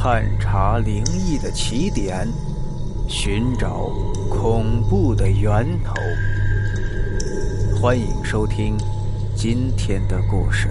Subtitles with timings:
[0.00, 2.24] 探查灵异的起点，
[3.08, 3.88] 寻找
[4.30, 5.92] 恐怖的源头。
[7.76, 8.78] 欢迎收听
[9.36, 10.68] 今天的故事《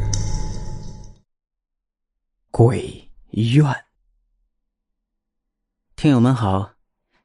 [2.52, 3.66] 鬼怨》。
[5.98, 6.72] 听友们好，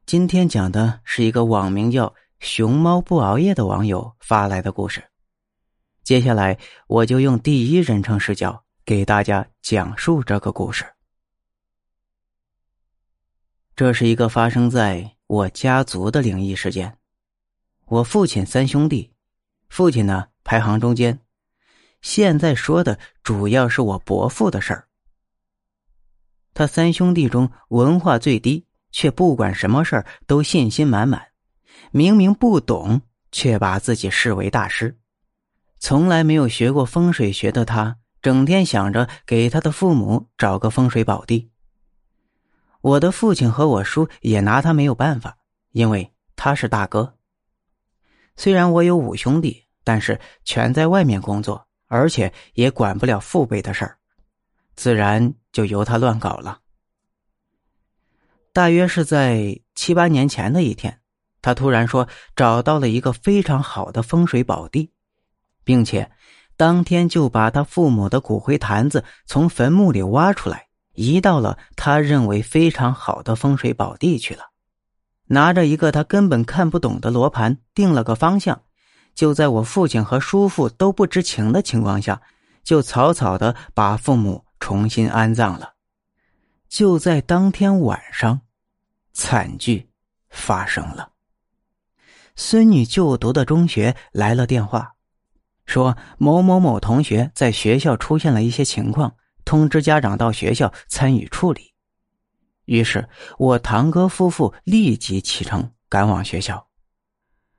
[0.05, 5.05] 今天讲的是一个网名叫“熊猫不熬夜”的网友发来的故事。
[6.03, 6.59] 接下来，
[6.89, 10.85] 我就用第一人称视角给大家讲述这个故事。
[13.83, 16.99] 这是一个发生在我家族的灵异事件。
[17.87, 19.11] 我父亲三兄弟，
[19.69, 21.19] 父亲呢排行中间。
[22.01, 24.87] 现在说的主要是我伯父的事儿。
[26.55, 31.21] 他三兄弟中文化最低，却不管什么事儿都信心满满。
[31.91, 34.97] 明明不懂，却把自己视为大师。
[35.81, 41.51] 从来没有学过风水学的他，整天想着给他的父母找个风水宝地。
[42.83, 45.39] 我的父亲和我叔也拿他没有办法，
[45.71, 47.15] 因为他是大哥。
[48.37, 53.97] 虽然我有五兄弟，但是全在外面工作，而且也管不了父辈的事儿，
[54.75, 56.59] 自然就由他乱搞了。
[58.53, 61.01] 大约是在七八年前的一天，
[61.41, 64.91] 他突然说找到了一个非常好的风水宝地，
[65.63, 66.11] 并且
[66.57, 70.67] 当天就把他父母的骨灰坛子从坟墓里挖出来。
[70.95, 74.51] 移到了他认为非常好的风水宝地去了，
[75.27, 78.63] 拿着一个他根本看不懂的罗盘，定了个方向，
[79.15, 82.21] 就在我父亲和叔父都不知情的情况下，
[82.63, 85.75] 就草草的把父母重新安葬了。
[86.69, 88.41] 就在当天晚上，
[89.13, 89.91] 惨剧
[90.31, 91.11] 发生了。
[92.35, 94.95] 孙女就读的中学来了电话，
[95.67, 99.15] 说某某某同学在学校出现了一些情况。
[99.53, 101.75] 通知家长到学校参与处理，
[102.65, 106.69] 于是我堂哥夫妇立即启程赶往学校，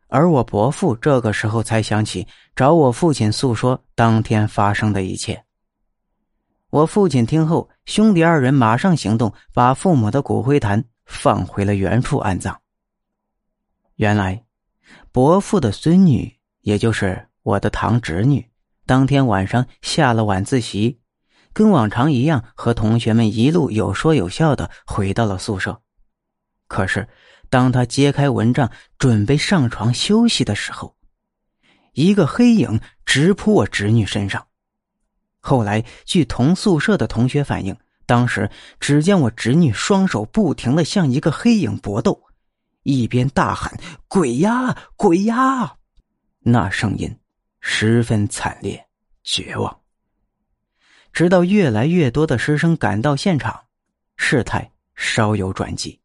[0.07, 5.45] 而我伯父这个时候才想起找我父亲诉说当天发生的一切。
[6.71, 12.59] 我父亲听后，兄弟二人马上行动，把父母的骨灰坛放回了原处安葬。
[13.97, 14.43] 原来，
[15.11, 18.49] 伯父的孙女，也就是我的堂侄女，
[18.87, 21.02] 当天晚上下了晚自习。
[21.53, 25.81] 跟往常一样，和同学们一路有说有笑的回到了宿舍。
[26.67, 27.07] 可是，
[27.49, 30.95] 当他揭开蚊帐准备上床休息的时候，
[31.93, 34.47] 一个黑影直扑我侄女身上。
[35.39, 37.77] 后来，据同宿舍的同学反映，
[38.07, 38.49] 当时
[38.79, 42.23] 只见我侄女双手不停的向一个黑影搏斗，
[42.81, 45.75] 一边大喊“鬼呀，鬼呀”，
[46.41, 47.15] 那声音
[47.59, 48.83] 十分惨烈、
[49.23, 49.82] 绝望。
[51.13, 53.67] 直到越来越多的师生赶到现场，
[54.17, 56.01] 事态稍有转机。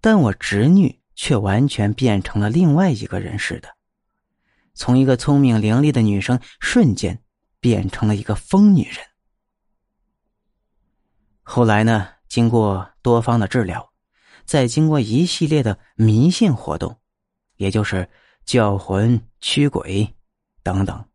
[0.00, 3.68] 但我侄女却完全变成了另外一个人似的，
[4.72, 7.22] 从一个聪明伶俐的女生，瞬间
[7.60, 8.96] 变成了一个疯女人。
[11.42, 12.08] 后来呢？
[12.26, 13.92] 经过多方的治疗，
[14.44, 16.98] 再经过一系列的迷信活动，
[17.56, 18.10] 也就是
[18.44, 20.12] 叫魂、驱鬼
[20.64, 21.06] 等等。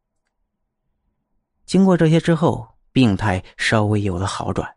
[1.69, 4.75] 经过这些之后，病态稍微有了好转，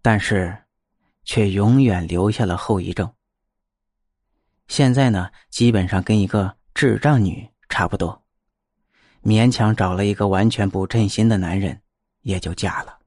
[0.00, 0.56] 但是，
[1.24, 3.12] 却永远留下了后遗症。
[4.68, 8.22] 现在呢，基本上跟一个智障女差不多，
[9.24, 11.82] 勉强找了一个完全不称心的男人，
[12.20, 13.00] 也就嫁了。